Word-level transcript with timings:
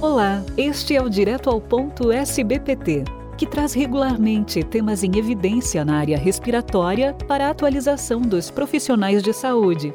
Olá, 0.00 0.44
este 0.56 0.94
é 0.94 1.02
o 1.02 1.08
Direto 1.08 1.50
ao 1.50 1.60
Ponto 1.60 2.12
SBPT, 2.12 3.02
que 3.36 3.44
traz 3.44 3.74
regularmente 3.74 4.62
temas 4.62 5.02
em 5.02 5.18
evidência 5.18 5.84
na 5.84 5.98
área 5.98 6.16
respiratória 6.16 7.14
para 7.26 7.48
a 7.48 7.50
atualização 7.50 8.20
dos 8.20 8.48
profissionais 8.48 9.24
de 9.24 9.32
saúde. 9.32 9.92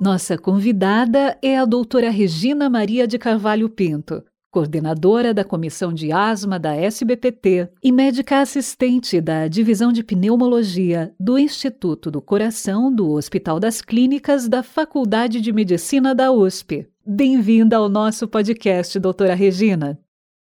Nossa 0.00 0.36
convidada 0.36 1.38
é 1.40 1.56
a 1.56 1.64
doutora 1.64 2.10
Regina 2.10 2.68
Maria 2.68 3.06
de 3.06 3.16
Carvalho 3.16 3.68
Pinto, 3.68 4.24
coordenadora 4.56 5.34
da 5.34 5.44
Comissão 5.44 5.92
de 5.92 6.10
Asma 6.10 6.58
da 6.58 6.74
SBPT 6.74 7.68
e 7.84 7.92
médica 7.92 8.40
assistente 8.40 9.20
da 9.20 9.48
Divisão 9.48 9.92
de 9.92 10.02
Pneumologia 10.02 11.12
do 11.20 11.38
Instituto 11.38 12.10
do 12.10 12.22
Coração 12.22 12.90
do 12.90 13.10
Hospital 13.10 13.60
das 13.60 13.82
Clínicas 13.82 14.48
da 14.48 14.62
Faculdade 14.62 15.42
de 15.42 15.52
Medicina 15.52 16.14
da 16.14 16.32
USP. 16.32 16.88
Bem-vinda 17.06 17.76
ao 17.76 17.86
nosso 17.90 18.26
podcast, 18.26 18.98
doutora 18.98 19.34
Regina. 19.34 19.98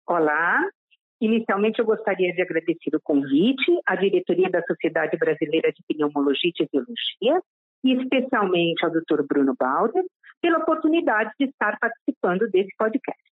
Olá, 0.06 0.62
Inicialmente, 1.20 1.80
eu 1.80 1.86
gostaria 1.86 2.32
de 2.32 2.42
agradecer 2.42 2.94
o 2.94 3.00
convite 3.02 3.72
à 3.86 3.96
diretoria 3.96 4.50
da 4.50 4.62
Sociedade 4.62 5.16
Brasileira 5.16 5.72
de 5.72 5.82
Pneumologia 5.88 6.52
e 6.54 6.64
Fisiologia 6.64 7.42
e 7.82 7.92
especialmente 7.94 8.84
ao 8.84 8.90
Dr. 8.92 9.26
Bruno 9.26 9.54
Balder 9.58 10.04
pela 10.40 10.58
oportunidade 10.58 11.32
de 11.40 11.46
estar 11.46 11.76
participando 11.80 12.48
desse 12.50 12.70
podcast. 12.78 13.25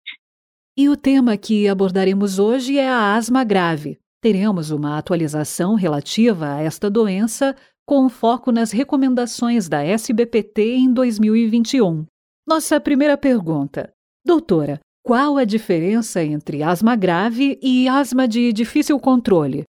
E 0.76 0.88
o 0.88 0.96
tema 0.96 1.36
que 1.36 1.68
abordaremos 1.68 2.40
hoje 2.40 2.78
é 2.78 2.88
a 2.88 3.14
asma 3.14 3.44
grave. 3.44 3.96
Teremos 4.20 4.72
uma 4.72 4.98
atualização 4.98 5.76
relativa 5.76 6.56
a 6.56 6.62
esta 6.62 6.90
doença 6.90 7.54
com 7.86 8.08
foco 8.08 8.50
nas 8.50 8.72
recomendações 8.72 9.68
da 9.68 9.84
SBPT 9.84 10.74
em 10.74 10.92
2021. 10.92 12.04
Nossa 12.44 12.80
primeira 12.80 13.16
pergunta. 13.16 13.92
Doutora, 14.26 14.80
qual 15.04 15.36
a 15.36 15.44
diferença 15.44 16.24
entre 16.24 16.60
asma 16.64 16.96
grave 16.96 17.56
e 17.62 17.86
asma 17.86 18.26
de 18.26 18.52
difícil 18.52 18.98
controle? 18.98 19.62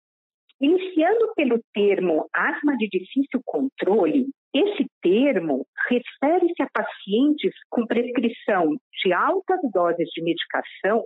Iniciando 0.58 1.34
pelo 1.36 1.60
termo 1.74 2.26
asma 2.32 2.78
de 2.78 2.88
difícil 2.88 3.42
controle, 3.44 4.30
esse 4.54 4.86
termo 5.02 5.66
refere-se 5.88 6.62
a 6.62 6.68
pacientes 6.72 7.52
com 7.68 7.86
prescrição 7.86 8.76
de 9.02 9.12
altas 9.12 9.58
doses 9.72 10.08
de 10.10 10.22
medicação, 10.22 11.04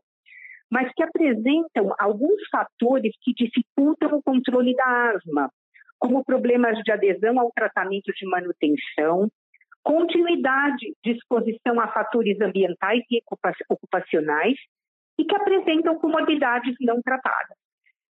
mas 0.71 0.93
que 0.93 1.03
apresentam 1.03 1.95
alguns 1.99 2.43
fatores 2.51 3.15
que 3.23 3.33
dificultam 3.33 4.19
o 4.19 4.23
controle 4.23 4.75
da 4.75 5.13
asma, 5.13 5.51
como 5.99 6.25
problemas 6.25 6.79
de 6.85 6.93
adesão 6.93 7.41
ao 7.41 7.51
tratamento 7.53 8.13
de 8.13 8.27
manutenção, 8.29 9.31
continuidade 9.83 10.95
de 11.03 11.13
exposição 11.13 11.81
a 11.81 11.89
fatores 11.89 12.39
ambientais 12.43 13.03
e 13.11 13.23
ocupacionais 13.71 14.57
e 15.19 15.25
que 15.25 15.35
apresentam 15.35 15.99
comorbidades 15.99 16.75
não 16.83 17.01
tratadas. 17.01 17.57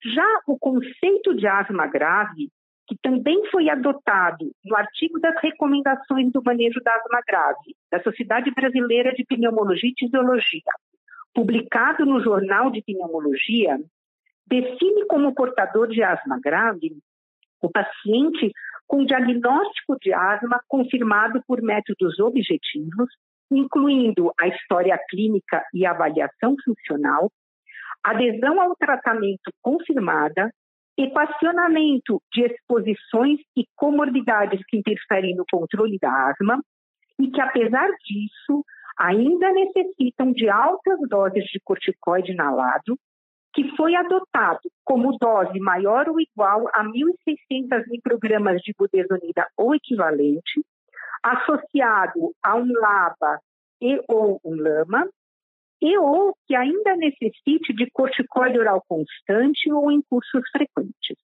Já 0.04 0.28
o 0.48 0.58
conceito 0.58 1.36
de 1.36 1.48
asma 1.48 1.86
grave 1.86 2.50
que 2.88 2.96
também 3.02 3.46
foi 3.52 3.70
adotado 3.70 4.52
no 4.64 4.76
artigo 4.76 5.20
das 5.20 5.36
recomendações 5.42 6.32
do 6.32 6.42
manejo 6.44 6.82
da 6.82 6.94
asma 6.96 7.22
grave 7.28 7.76
da 7.92 8.02
Sociedade 8.02 8.50
Brasileira 8.52 9.14
de 9.14 9.26
Pneumologia 9.26 9.90
e 9.90 10.00
Fisiologia, 10.00 10.72
publicado 11.34 12.06
no 12.06 12.22
Jornal 12.22 12.72
de 12.72 12.82
Pneumologia, 12.82 13.78
define 14.48 15.06
como 15.08 15.36
portador 15.36 15.90
de 15.90 16.02
asma 16.02 16.40
grave 16.40 16.98
o 17.62 17.70
paciente 17.70 18.52
com 18.88 19.04
diagnóstico 19.04 19.98
de 20.02 20.14
asma 20.14 20.62
confirmado 20.68 21.42
por 21.46 21.62
métodos 21.62 22.18
objetivos, 22.20 23.10
incluindo 23.52 24.32
a 24.40 24.48
história 24.48 24.98
clínica 25.10 25.64
e 25.74 25.86
avaliação 25.86 26.56
funcional, 26.64 27.30
adesão 28.04 28.62
ao 28.62 28.76
tratamento 28.76 29.52
confirmada, 29.62 30.50
equacionamento 30.98 32.22
de 32.34 32.46
exposições 32.46 33.40
e 33.56 33.66
comorbidades 33.76 34.60
que 34.68 34.78
interferem 34.78 35.36
no 35.36 35.46
controle 35.50 35.98
da 36.00 36.30
asma 36.30 36.60
e 37.20 37.30
que, 37.30 37.40
apesar 37.40 37.88
disso, 38.04 38.64
ainda 38.98 39.52
necessitam 39.52 40.32
de 40.32 40.50
altas 40.50 41.00
doses 41.08 41.46
de 41.46 41.60
corticoide 41.64 42.32
inalado, 42.32 42.98
que 43.54 43.76
foi 43.76 43.96
adotado 43.96 44.70
como 44.84 45.18
dose 45.18 45.60
maior 45.60 46.10
ou 46.10 46.20
igual 46.20 46.68
a 46.74 46.84
1.600 46.84 47.84
microgramas 47.88 48.62
de 48.62 48.74
budesonida 48.78 49.48
ou 49.56 49.76
equivalente, 49.76 50.64
associado 51.24 52.34
a 52.44 52.56
um 52.56 52.72
LABA 52.72 53.40
e 53.82 54.02
ou 54.08 54.40
um 54.44 54.56
LAMA, 54.56 55.08
e 55.82 55.98
ou 55.98 56.36
que 56.48 56.56
ainda 56.56 56.96
necessite 56.96 57.74
de 57.74 57.90
corticoide 57.92 58.60
oral 58.60 58.84
constante 58.88 59.72
ou 59.72 59.92
em 59.92 60.02
cursos 60.10 60.44
frequentes. 60.52 61.18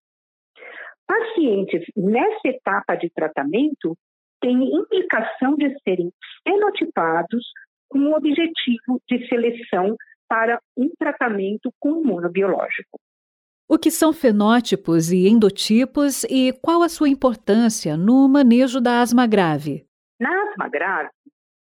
Pacientes 1.06 1.84
nessa 1.96 2.48
etapa 2.48 2.96
de 2.96 3.10
tratamento 3.10 3.98
têm 4.42 4.76
implicação 4.76 5.56
de 5.56 5.74
serem 5.82 6.12
fenotipados 6.48 7.46
com 7.90 8.00
o 8.00 8.16
objetivo 8.16 9.02
de 9.10 9.28
seleção 9.28 9.96
para 10.28 10.60
um 10.78 10.90
tratamento 10.98 11.72
com 11.80 12.02
imunobiológico. 12.02 13.00
O 13.68 13.78
que 13.78 13.90
são 13.90 14.12
fenótipos 14.12 15.12
e 15.12 15.28
endotipos 15.28 16.24
e 16.26 16.54
qual 16.62 16.84
a 16.84 16.90
sua 16.90 17.10
importância 17.10 17.96
no 17.96 18.28
manejo 18.28 18.82
da 18.82 19.02
asma 19.02 19.26
grave? 19.26 19.86
Na 20.20 20.30
asma 20.44 20.68
grave, 20.70 21.10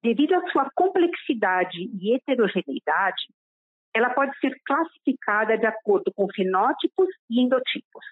devido 0.04 0.34
à 0.34 0.50
sua 0.50 0.70
complexidade 0.74 1.88
e 1.98 2.14
heterogeneidade, 2.14 3.24
ela 3.94 4.10
pode 4.10 4.38
ser 4.38 4.54
classificada 4.66 5.56
de 5.56 5.64
acordo 5.64 6.12
com 6.14 6.28
fenótipos 6.28 7.08
e 7.30 7.40
endotipos. 7.40 8.04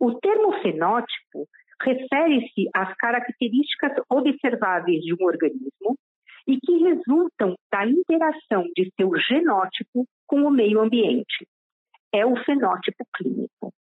O 0.00 0.14
termo 0.14 0.62
fenótipo 0.62 1.46
refere-se 1.82 2.70
às 2.74 2.94
características 2.96 3.92
observáveis 4.08 5.02
de 5.02 5.12
um 5.12 5.26
organismo 5.26 5.98
e 6.46 6.58
que 6.58 6.78
resultam 6.78 7.54
da 7.70 7.86
interação 7.86 8.64
de 8.74 8.90
seu 8.98 9.14
genótipo 9.18 10.06
com 10.26 10.42
o 10.44 10.50
meio 10.50 10.80
ambiente. 10.80 11.46
É 12.14 12.24
o 12.24 12.36
fenótipo 12.44 13.04
clínico. 13.14 13.74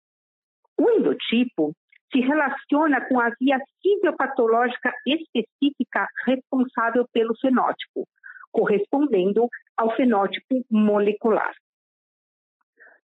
O 0.77 0.89
endotipo 0.89 1.73
se 2.13 2.19
relaciona 2.19 3.01
com 3.07 3.19
a 3.19 3.29
via 3.39 3.59
fisiopatológica 3.81 4.93
específica 5.05 6.07
responsável 6.25 7.07
pelo 7.11 7.35
fenótipo, 7.41 8.07
correspondendo 8.51 9.49
ao 9.75 9.95
fenótipo 9.95 10.63
molecular. 10.69 11.53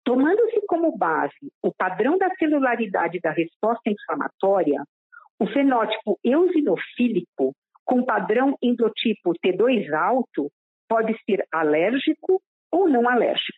Tomando-se 0.03 0.61
como 0.67 0.95
base 0.97 1.51
o 1.61 1.73
padrão 1.73 2.17
da 2.17 2.29
celularidade 2.35 3.19
da 3.19 3.31
resposta 3.31 3.89
inflamatória, 3.89 4.83
o 5.39 5.47
fenótipo 5.47 6.19
eosinofílico 6.23 7.53
com 7.85 8.03
padrão 8.03 8.57
endotipo 8.61 9.33
T2 9.43 9.91
alto 9.93 10.51
pode 10.87 11.17
ser 11.23 11.45
alérgico 11.51 12.41
ou 12.71 12.87
não 12.89 13.07
alérgico. 13.07 13.57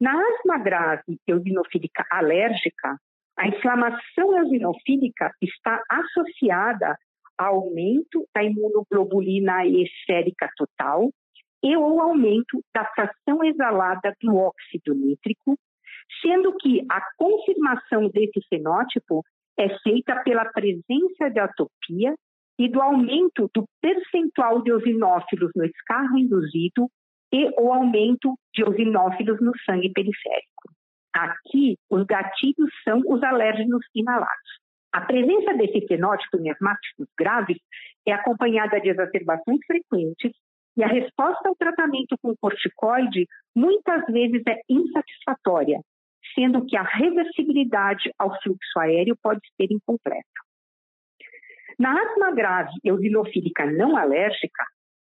Na 0.00 0.12
asma 0.12 0.58
grave 0.58 1.18
eosinofílica 1.26 2.04
alérgica, 2.10 2.98
a 3.36 3.48
inflamação 3.48 4.36
eosinofílica 4.36 5.32
está 5.42 5.82
associada 5.90 6.96
ao 7.36 7.56
aumento 7.56 8.24
da 8.34 8.44
imunoglobulina 8.44 9.66
E 9.66 9.86
sérica 10.06 10.48
total 10.56 11.10
e 11.62 11.76
ou 11.76 12.00
aumento 12.00 12.62
da 12.74 12.84
fração 12.84 13.42
exalada 13.42 14.14
do 14.20 14.36
óxido 14.36 14.94
nítrico, 14.94 15.58
sendo 16.20 16.54
que 16.58 16.84
a 16.90 17.00
confirmação 17.16 18.08
desse 18.10 18.40
fenótipo 18.48 19.24
é 19.58 19.68
feita 19.78 20.22
pela 20.22 20.44
presença 20.44 21.30
de 21.32 21.40
atopia 21.40 22.14
e 22.58 22.68
do 22.68 22.80
aumento 22.80 23.50
do 23.54 23.64
percentual 23.80 24.62
de 24.62 24.70
eosinófilos 24.70 25.50
no 25.56 25.64
escarro 25.64 26.18
induzido 26.18 26.88
e 27.32 27.48
o 27.58 27.72
aumento 27.72 28.38
de 28.54 28.62
eosinófilos 28.62 29.40
no 29.40 29.52
sangue 29.64 29.90
periférico. 29.92 30.73
Aqui, 31.14 31.78
os 31.88 32.04
gatilhos 32.04 32.70
são 32.82 33.00
os 33.06 33.22
alérgenos 33.22 33.86
inalados. 33.94 34.58
A 34.92 35.00
presença 35.00 35.54
desse 35.54 35.86
fenótipo 35.86 36.38
em 36.38 36.50
asmáticos 36.50 37.06
graves 37.16 37.58
é 38.06 38.12
acompanhada 38.12 38.80
de 38.80 38.88
exacerbações 38.88 39.60
frequentes 39.64 40.32
e 40.76 40.82
a 40.82 40.88
resposta 40.88 41.48
ao 41.48 41.54
tratamento 41.54 42.16
com 42.20 42.34
corticoide 42.36 43.26
muitas 43.54 44.04
vezes 44.06 44.42
é 44.48 44.60
insatisfatória, 44.68 45.80
sendo 46.34 46.66
que 46.66 46.76
a 46.76 46.82
reversibilidade 46.82 48.12
ao 48.18 48.30
fluxo 48.42 48.78
aéreo 48.78 49.16
pode 49.22 49.40
ser 49.56 49.68
incompleta. 49.70 50.24
Na 51.78 51.92
asma 52.00 52.32
grave 52.32 52.72
eosinofílica 52.84 53.66
não 53.66 53.96
alérgica, 53.96 54.64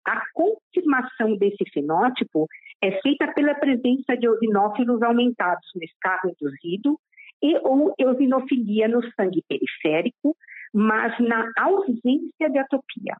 a 0.05 0.21
confirmação 0.33 1.35
desse 1.37 1.69
fenótipo 1.73 2.47
é 2.81 3.01
feita 3.01 3.31
pela 3.33 3.55
presença 3.55 4.15
de 4.15 4.27
eosinófilos 4.27 5.01
aumentados 5.01 5.67
no 5.75 5.83
escarro 5.83 6.29
induzido 6.29 6.99
e 7.41 7.57
ou 7.57 7.93
eosinofilia 7.97 8.87
no 8.87 9.01
sangue 9.13 9.43
periférico, 9.47 10.35
mas 10.73 11.17
na 11.19 11.51
ausência 11.57 12.49
de 12.49 12.57
atopia. 12.57 13.15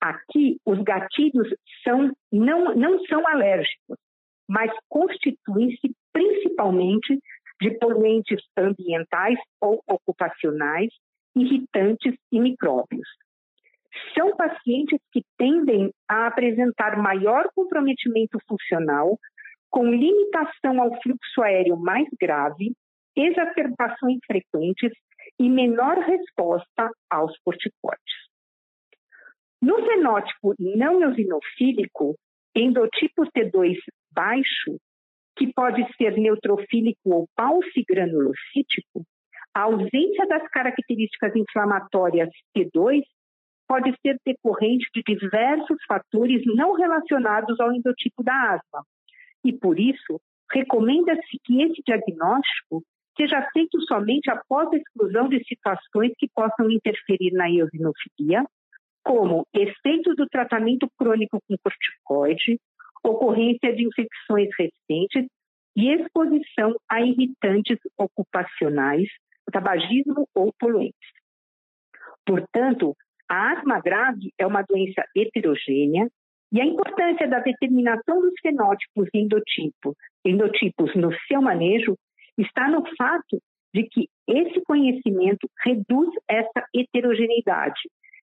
Aqui, 0.00 0.58
os 0.64 0.82
gatilhos 0.82 1.48
são, 1.84 2.10
não, 2.32 2.74
não 2.74 2.98
são 3.06 3.26
alérgicos, 3.28 3.98
mas 4.48 4.72
constituem-se 4.88 5.94
principalmente 6.12 7.20
de 7.60 7.70
poluentes 7.78 8.42
ambientais 8.56 9.38
ou 9.60 9.82
ocupacionais, 9.86 10.90
irritantes 11.36 12.14
e 12.32 12.40
micróbios. 12.40 13.06
São 14.14 14.36
pacientes 14.36 14.98
que 15.12 15.22
tendem 15.38 15.92
a 16.08 16.26
apresentar 16.26 16.96
maior 16.96 17.48
comprometimento 17.54 18.38
funcional, 18.48 19.18
com 19.68 19.84
limitação 19.84 20.80
ao 20.80 21.00
fluxo 21.00 21.42
aéreo 21.42 21.76
mais 21.76 22.08
grave, 22.20 22.72
exacerbações 23.16 24.18
frequentes 24.26 24.92
e 25.38 25.48
menor 25.48 25.98
resposta 25.98 26.90
aos 27.08 27.36
corticoides. 27.44 28.30
No 29.62 29.76
fenótipo 29.84 30.54
não 30.58 31.02
eosinofílico, 31.02 32.16
endotipo 32.54 33.24
T2 33.26 33.76
baixo, 34.12 34.78
que 35.36 35.52
pode 35.52 35.86
ser 35.96 36.16
neutrofílico 36.16 37.14
ou 37.14 37.28
palsigranulocítico, 37.36 39.04
a 39.54 39.62
ausência 39.62 40.26
das 40.26 40.46
características 40.48 41.34
inflamatórias 41.36 42.30
T2 42.56 43.02
pode 43.70 43.94
ser 44.02 44.18
decorrente 44.26 44.88
de 44.92 45.00
diversos 45.00 45.78
fatores 45.86 46.42
não 46.44 46.72
relacionados 46.72 47.60
ao 47.60 47.72
endotipo 47.72 48.20
da 48.20 48.54
asma. 48.54 48.84
E 49.44 49.52
por 49.52 49.78
isso, 49.78 50.20
recomenda-se 50.50 51.38
que 51.44 51.62
esse 51.62 51.80
diagnóstico 51.86 52.82
seja 53.16 53.48
feito 53.52 53.80
somente 53.82 54.28
após 54.28 54.68
a 54.72 54.76
exclusão 54.76 55.28
de 55.28 55.40
situações 55.44 56.12
que 56.18 56.28
possam 56.34 56.68
interferir 56.68 57.30
na 57.30 57.48
eosinofilia, 57.48 58.44
como 59.04 59.46
efeito 59.54 60.16
do 60.16 60.26
tratamento 60.26 60.88
crônico 60.98 61.40
com 61.46 61.54
corticoide, 61.62 62.58
ocorrência 63.04 63.72
de 63.72 63.86
infecções 63.86 64.48
recentes 64.58 65.28
e 65.76 65.92
exposição 65.92 66.74
a 66.88 67.02
irritantes 67.02 67.78
ocupacionais, 67.96 69.08
tabagismo 69.52 70.26
ou 70.34 70.52
poluentes. 70.58 71.08
Portanto, 72.26 72.96
a 73.30 73.52
asma 73.52 73.80
grave 73.80 74.32
é 74.36 74.44
uma 74.44 74.62
doença 74.62 75.04
heterogênea 75.16 76.08
e 76.52 76.60
a 76.60 76.64
importância 76.64 77.28
da 77.28 77.38
determinação 77.38 78.20
dos 78.20 78.34
fenótipos 78.42 79.08
e 79.14 79.18
endotipos, 79.18 79.94
endotipos 80.24 80.94
no 80.96 81.12
seu 81.28 81.40
manejo 81.40 81.96
está 82.36 82.68
no 82.68 82.82
fato 82.96 83.40
de 83.72 83.84
que 83.84 84.08
esse 84.28 84.60
conhecimento 84.62 85.48
reduz 85.64 86.08
essa 86.28 86.66
heterogeneidade, 86.74 87.80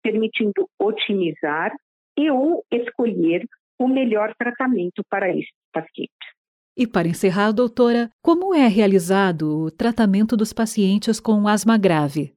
permitindo 0.04 0.68
otimizar 0.78 1.72
e 2.18 2.30
ou 2.30 2.66
escolher 2.70 3.46
o 3.80 3.88
melhor 3.88 4.34
tratamento 4.38 5.02
para 5.10 5.30
esses 5.30 5.50
pacientes. 5.72 6.30
E 6.76 6.86
para 6.86 7.08
encerrar, 7.08 7.54
doutora, 7.54 8.10
como 8.22 8.54
é 8.54 8.68
realizado 8.68 9.64
o 9.64 9.72
tratamento 9.72 10.36
dos 10.36 10.52
pacientes 10.52 11.22
com 11.22 11.48
asma 11.48 11.78
grave? 11.78 12.34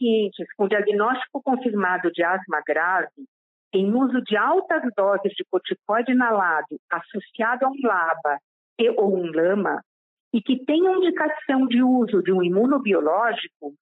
Pacientes 0.00 0.46
com 0.56 0.66
diagnóstico 0.66 1.42
confirmado 1.42 2.10
de 2.10 2.24
asma 2.24 2.62
grave, 2.66 3.26
em 3.72 3.92
uso 3.94 4.22
de 4.22 4.34
altas 4.34 4.82
doses 4.96 5.32
de 5.34 5.44
corticoide 5.50 6.12
inalado 6.12 6.80
associado 6.90 7.66
a 7.66 7.68
um 7.68 7.76
LABA 7.82 8.38
e 8.80 8.88
ou 8.90 9.14
um 9.14 9.30
LAMA, 9.30 9.82
e 10.32 10.40
que 10.40 10.64
tenham 10.64 10.96
indicação 10.96 11.66
de 11.66 11.82
uso 11.82 12.22
de 12.22 12.32
um 12.32 12.42
imunobiológico, 12.42 13.74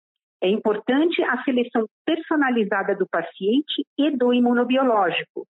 é 0.42 0.50
importante 0.50 1.22
a 1.24 1.44
seleção 1.44 1.86
personalizada 2.04 2.96
do 2.96 3.08
paciente 3.08 3.86
e 3.98 4.10
do 4.10 4.34
imunobiológico, 4.34 5.46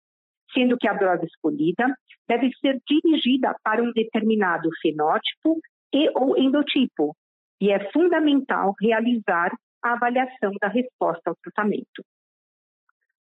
sendo 0.53 0.77
que 0.77 0.87
a 0.87 0.93
dose 0.93 1.25
escolhida 1.25 1.93
deve 2.27 2.49
ser 2.61 2.79
dirigida 2.87 3.53
para 3.63 3.83
um 3.83 3.91
determinado 3.91 4.69
fenótipo 4.81 5.59
e 5.93 6.09
ou 6.15 6.37
endotipo, 6.37 7.13
e 7.59 7.69
é 7.69 7.91
fundamental 7.91 8.73
realizar 8.79 9.51
a 9.83 9.93
avaliação 9.93 10.51
da 10.61 10.67
resposta 10.67 11.29
ao 11.29 11.35
tratamento. 11.35 12.03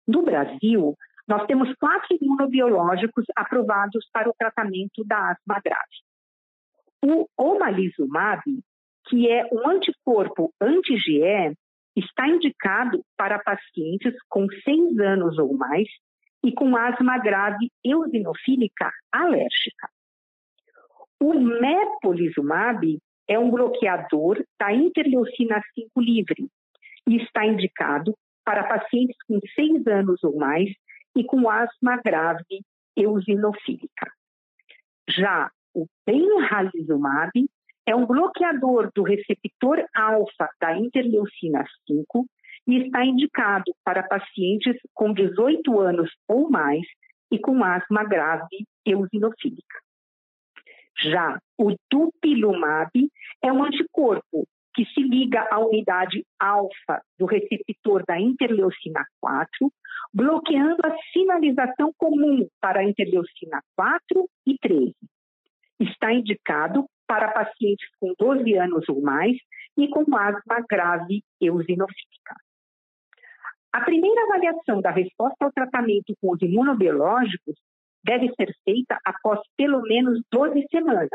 No 0.08 0.24
Brasil, 0.24 0.96
nós 1.28 1.46
temos 1.48 1.74
quatro 1.80 2.18
imunobiológicos 2.22 3.26
aprovados 3.36 4.08
para 4.14 4.30
o 4.30 4.36
tratamento 4.38 5.04
da 5.06 5.32
asma 5.32 5.60
grave. 5.64 5.96
O 7.04 7.28
omalizumab, 7.38 8.42
que 9.08 9.30
é 9.30 9.48
um 9.52 9.68
anticorpo 9.68 10.54
anti-GE, 10.62 11.56
está 11.96 12.28
indicado 12.28 13.04
para 13.18 13.40
pacientes 13.40 14.14
com 14.30 14.48
seis 14.64 15.00
anos 15.00 15.38
ou 15.38 15.56
mais 15.56 15.88
e 16.44 16.52
com 16.54 16.76
asma 16.76 17.18
grave 17.18 17.72
eosinofílica 17.84 18.92
alérgica. 19.12 19.90
O 21.20 21.34
mepolizumab 21.34 23.00
é 23.28 23.38
um 23.40 23.50
bloqueador 23.50 24.44
da 24.60 24.74
interleucina 24.74 25.62
5 25.74 26.02
livre 26.02 26.48
e 27.08 27.18
está 27.18 27.46
indicado 27.46 28.16
para 28.44 28.64
pacientes 28.64 29.18
com 29.28 29.40
seis 29.56 29.86
anos 29.88 30.24
ou 30.24 30.38
mais 30.38 30.70
e 31.16 31.24
com 31.24 31.50
asma 31.50 32.00
grave 32.04 32.62
eosinofílica. 32.96 34.12
Já 35.10 35.50
o 35.74 35.86
benralizumab 36.06 37.32
é 37.86 37.96
um 37.96 38.06
bloqueador 38.06 38.92
do 38.96 39.04
receptor 39.04 39.84
alfa 39.94 40.50
da 40.60 40.78
interleucina 40.78 41.64
5 41.88 42.26
e 42.68 42.86
está 42.86 43.06
indicado 43.06 43.72
para 43.84 44.04
pacientes 44.04 44.76
com 44.94 45.14
18 45.14 45.80
anos 45.80 46.12
ou 46.28 46.50
mais 46.50 46.86
e 47.32 47.40
com 47.40 47.64
asma 47.64 48.04
grave 48.04 48.66
eosinofílica. 48.86 49.85
Já 51.04 51.40
o 51.58 51.76
dupilumab 51.92 52.92
é 53.44 53.52
um 53.52 53.64
anticorpo 53.64 54.48
que 54.74 54.86
se 54.86 55.02
liga 55.02 55.48
à 55.50 55.60
unidade 55.60 56.26
alfa 56.40 57.02
do 57.18 57.26
receptor 57.26 58.04
da 58.06 58.20
interleucina 58.20 59.06
4, 59.22 59.72
bloqueando 60.14 60.82
a 60.84 60.96
sinalização 61.14 61.94
comum 61.98 62.46
para 62.60 62.82
a 62.82 62.84
interleucina 62.84 63.62
4 63.76 64.30
e 64.46 64.58
13. 64.58 64.94
Está 65.80 66.14
indicado 66.14 66.86
para 67.08 67.32
pacientes 67.32 67.88
com 68.00 68.14
12 68.20 68.54
anos 68.56 68.88
ou 68.90 69.02
mais 69.02 69.38
e 69.78 69.88
com 69.90 70.04
asma 70.16 70.66
grave 70.70 71.24
eosinofílica. 71.40 72.36
A 73.72 73.82
primeira 73.82 74.24
avaliação 74.24 74.82
da 74.82 74.90
resposta 74.90 75.46
ao 75.46 75.52
tratamento 75.52 76.16
com 76.22 76.32
os 76.32 76.42
imunobiológicos 76.42 77.56
deve 78.06 78.32
ser 78.36 78.54
feita 78.64 78.98
após 79.04 79.40
pelo 79.58 79.82
menos 79.82 80.22
12 80.32 80.66
semanas. 80.70 81.10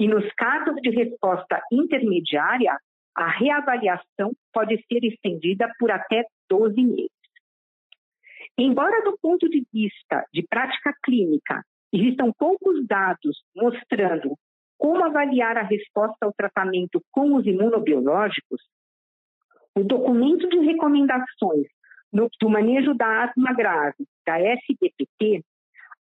E 0.00 0.08
nos 0.08 0.26
casos 0.32 0.74
de 0.82 0.90
resposta 0.90 1.60
intermediária, 1.70 2.76
a 3.14 3.28
reavaliação 3.30 4.32
pode 4.52 4.82
ser 4.90 5.04
estendida 5.04 5.70
por 5.78 5.90
até 5.90 6.24
12 6.50 6.82
meses. 6.82 7.10
Embora, 8.58 9.04
do 9.04 9.16
ponto 9.20 9.48
de 9.48 9.64
vista 9.72 10.24
de 10.32 10.44
prática 10.48 10.92
clínica, 11.04 11.62
existam 11.92 12.32
poucos 12.36 12.84
dados 12.86 13.42
mostrando 13.54 14.36
como 14.76 15.04
avaliar 15.04 15.56
a 15.56 15.62
resposta 15.62 16.26
ao 16.26 16.32
tratamento 16.32 17.00
com 17.12 17.36
os 17.36 17.46
imunobiológicos, 17.46 18.60
o 19.76 19.82
documento 19.82 20.48
de 20.48 20.58
recomendações 20.58 21.66
do 22.40 22.48
manejo 22.48 22.94
da 22.94 23.24
asma 23.24 23.52
grave, 23.52 24.04
da 24.24 24.38
SBPT, 24.38 25.42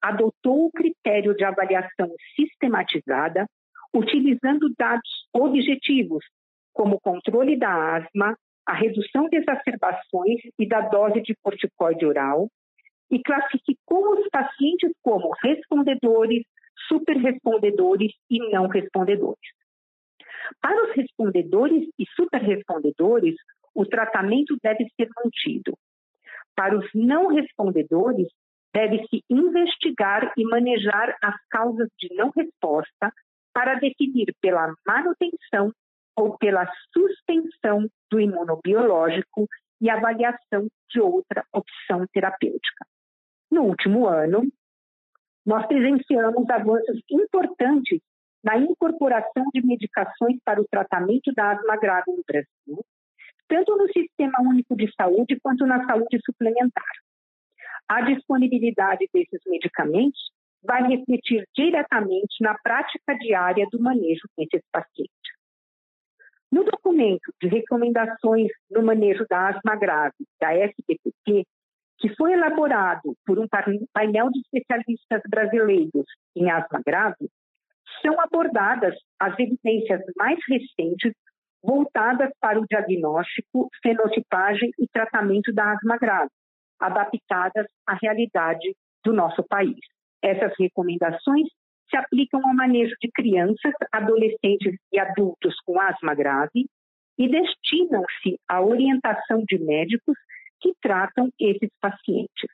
adotou 0.03 0.65
o 0.65 0.72
critério 0.72 1.33
de 1.33 1.45
avaliação 1.45 2.13
sistematizada, 2.36 3.48
utilizando 3.93 4.69
dados 4.77 5.10
objetivos, 5.31 6.25
como 6.74 6.95
o 6.95 7.00
controle 7.00 7.57
da 7.57 7.95
asma, 7.95 8.38
a 8.65 8.74
redução 8.74 9.29
de 9.29 9.38
exacerbações 9.38 10.41
e 10.60 10.67
da 10.67 10.81
dose 10.81 11.22
de 11.22 11.33
corticoide 11.41 12.05
oral, 12.05 12.50
e 13.10 13.22
classificou 13.22 14.19
os 14.19 14.27
pacientes 14.29 14.91
como 15.01 15.31
respondedores, 15.41 16.43
superrespondedores 16.89 18.12
e 18.29 18.39
não 18.51 18.67
respondedores. 18.67 19.53
Para 20.60 20.83
os 20.86 20.95
respondedores 20.95 21.88
e 21.98 22.05
superrespondedores, 22.15 23.36
o 23.74 23.86
tratamento 23.86 24.57
deve 24.62 24.86
ser 25.00 25.07
mantido. 25.24 25.77
Para 26.55 26.77
os 26.77 26.89
não 26.93 27.27
respondedores, 27.27 28.27
deve-se 28.73 29.23
investigar 29.29 30.33
e 30.35 30.43
manejar 30.45 31.15
as 31.21 31.35
causas 31.49 31.87
de 31.99 32.13
não 32.15 32.31
resposta 32.35 33.13
para 33.53 33.75
definir 33.75 34.33
pela 34.41 34.73
manutenção 34.85 35.71
ou 36.17 36.37
pela 36.37 36.67
suspensão 36.91 37.87
do 38.09 38.19
imunobiológico 38.19 39.47
e 39.79 39.89
avaliação 39.89 40.67
de 40.89 40.99
outra 40.99 41.45
opção 41.53 42.05
terapêutica. 42.11 42.85
No 43.51 43.63
último 43.63 44.07
ano, 44.07 44.41
nós 45.45 45.65
presenciamos 45.67 46.49
avanços 46.49 47.01
importantes 47.09 47.99
na 48.43 48.57
incorporação 48.57 49.45
de 49.53 49.65
medicações 49.65 50.37
para 50.43 50.61
o 50.61 50.67
tratamento 50.67 51.31
da 51.33 51.51
asma 51.51 51.77
grave 51.77 52.11
no 52.11 52.23
Brasil, 52.25 52.85
tanto 53.47 53.75
no 53.77 53.87
Sistema 53.91 54.41
Único 54.41 54.75
de 54.75 54.91
Saúde 54.95 55.39
quanto 55.41 55.65
na 55.65 55.85
saúde 55.85 56.19
suplementar. 56.25 57.02
A 57.93 58.01
disponibilidade 58.01 59.07
desses 59.13 59.39
medicamentos 59.45 60.19
vai 60.63 60.81
refletir 60.88 61.45
diretamente 61.55 62.41
na 62.41 62.55
prática 62.63 63.15
diária 63.19 63.67
do 63.71 63.79
manejo 63.79 64.27
desses 64.35 64.65
pacientes. 64.71 65.13
No 66.51 66.63
documento 66.63 67.31
de 67.39 67.47
recomendações 67.47 68.50
no 68.71 68.81
manejo 68.81 69.25
da 69.29 69.50
asma 69.50 69.75
grave 69.75 70.15
da 70.41 70.53
SBPT, 70.55 71.45
que 72.00 72.15
foi 72.15 72.33
elaborado 72.33 73.15
por 73.25 73.38
um 73.38 73.47
painel 73.93 74.29
de 74.31 74.39
especialistas 74.39 75.21
brasileiros 75.29 76.05
em 76.35 76.50
asma 76.50 76.81
grave, 76.83 77.29
são 78.01 78.19
abordadas 78.19 78.95
as 79.19 79.38
evidências 79.38 80.01
mais 80.17 80.39
recentes 80.50 81.13
voltadas 81.62 82.31
para 82.41 82.59
o 82.59 82.65
diagnóstico, 82.65 83.69
fenotipagem 83.83 84.71
e 84.79 84.88
tratamento 84.88 85.53
da 85.53 85.73
asma 85.73 85.97
grave, 85.97 86.31
adaptadas 86.79 87.67
à 87.87 87.97
realidade 88.01 88.75
do 89.03 89.13
nosso 89.13 89.43
país. 89.43 89.79
Essas 90.21 90.53
recomendações 90.57 91.47
se 91.89 91.97
aplicam 91.97 92.41
ao 92.43 92.55
manejo 92.55 92.95
de 93.01 93.11
crianças, 93.11 93.73
adolescentes 93.91 94.75
e 94.91 94.99
adultos 94.99 95.55
com 95.65 95.79
asma 95.79 96.15
grave 96.15 96.65
e 97.17 97.29
destinam-se 97.29 98.39
à 98.49 98.61
orientação 98.61 99.43
de 99.47 99.59
médicos 99.59 100.17
que 100.59 100.73
tratam 100.81 101.29
esses 101.39 101.69
pacientes. 101.79 102.49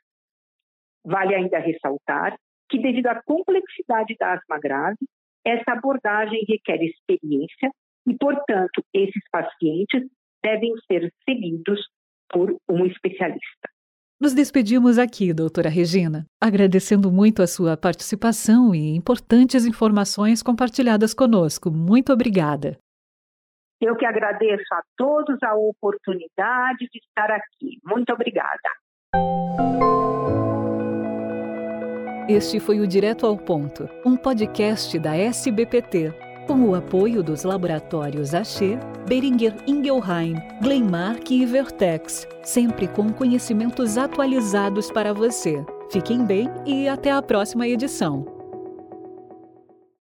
Vale 1.04 1.34
ainda 1.34 1.58
ressaltar 1.58 2.36
que, 2.68 2.78
devido 2.78 3.06
à 3.06 3.22
complexidade 3.22 4.14
da 4.18 4.34
asma 4.34 4.58
grave, 4.58 4.98
essa 5.44 5.72
abordagem 5.72 6.44
requer 6.46 6.82
experiência 6.82 7.70
e, 8.06 8.14
portanto, 8.18 8.84
esses 8.92 9.22
pacientes 9.30 10.02
devem 10.42 10.74
ser 10.86 11.10
seguidos 11.24 11.80
por 12.28 12.56
um 12.68 12.84
especialista. 12.84 13.69
Nos 14.20 14.34
despedimos 14.34 14.98
aqui, 14.98 15.32
doutora 15.32 15.70
Regina, 15.70 16.26
agradecendo 16.38 17.10
muito 17.10 17.40
a 17.40 17.46
sua 17.46 17.74
participação 17.74 18.74
e 18.74 18.94
importantes 18.94 19.64
informações 19.64 20.42
compartilhadas 20.42 21.14
conosco. 21.14 21.70
Muito 21.70 22.12
obrigada. 22.12 22.76
Eu 23.80 23.96
que 23.96 24.04
agradeço 24.04 24.74
a 24.74 24.82
todos 24.94 25.42
a 25.42 25.54
oportunidade 25.54 26.86
de 26.92 26.98
estar 26.98 27.30
aqui. 27.30 27.78
Muito 27.82 28.12
obrigada. 28.12 28.68
Este 32.28 32.60
foi 32.60 32.78
o 32.78 32.86
Direto 32.86 33.24
ao 33.24 33.38
Ponto, 33.38 33.88
um 34.04 34.18
podcast 34.18 34.98
da 34.98 35.16
SBPT 35.16 36.29
com 36.50 36.68
o 36.68 36.74
apoio 36.74 37.22
dos 37.22 37.44
laboratórios 37.44 38.34
Axê, 38.34 38.76
Beringer 39.06 39.54
Ingelheim, 39.68 40.34
Glenmark 40.60 41.30
e 41.30 41.46
Vertex, 41.46 42.26
sempre 42.42 42.88
com 42.88 43.12
conhecimentos 43.12 43.96
atualizados 43.96 44.90
para 44.90 45.14
você. 45.14 45.64
Fiquem 45.92 46.24
bem 46.24 46.50
e 46.66 46.88
até 46.88 47.12
a 47.12 47.22
próxima 47.22 47.68
edição. 47.68 48.39